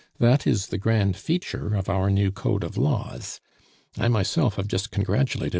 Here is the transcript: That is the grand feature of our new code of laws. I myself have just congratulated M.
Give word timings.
That 0.17 0.47
is 0.47 0.69
the 0.69 0.79
grand 0.79 1.15
feature 1.15 1.75
of 1.75 1.87
our 1.87 2.09
new 2.09 2.31
code 2.31 2.63
of 2.63 2.75
laws. 2.75 3.39
I 3.99 4.07
myself 4.07 4.55
have 4.55 4.67
just 4.67 4.89
congratulated 4.89 5.49
M. 5.49 5.49